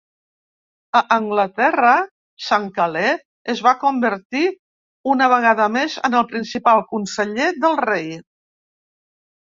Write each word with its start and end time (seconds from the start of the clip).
A 0.99 1.01
Anglaterra, 1.15 1.91
St-Calais 2.45 3.21
es 3.55 3.63
va 3.67 3.75
convertir 3.85 4.43
una 5.15 5.31
vegada 5.37 5.71
més 5.79 6.01
en 6.11 6.21
el 6.23 6.29
principal 6.35 6.87
conseller 6.93 7.55
del 7.67 7.83
rei. 7.89 8.15